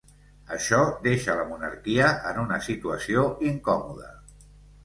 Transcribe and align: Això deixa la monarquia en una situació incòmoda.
Això 0.55 0.77
deixa 1.03 1.35
la 1.39 1.43
monarquia 1.51 2.07
en 2.31 2.39
una 2.47 2.57
situació 2.71 3.27
incòmoda. 3.51 4.11